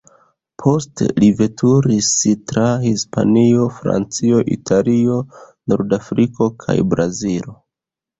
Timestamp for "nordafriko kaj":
5.73-6.77